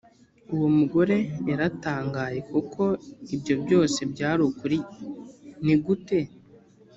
uwo 0.53 0.67
mugore 0.77 1.17
yaratangaye 1.49 2.39
kuko 2.51 2.83
ibyo 3.35 3.55
byose 3.63 3.99
byari 4.13 4.41
ukuri 4.49 4.77
ni 5.65 5.75
gute 5.83 6.19